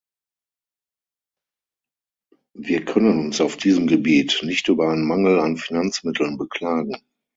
Wir 2.57 2.83
können 2.85 3.19
uns 3.19 3.39
auf 3.39 3.55
diesem 3.55 3.85
Gebiet 3.85 4.39
nicht 4.41 4.67
über 4.67 4.89
einen 4.89 5.05
Mangel 5.07 5.39
an 5.39 5.57
Finanzmitteln 5.57 6.39
beklagen. 6.39 6.95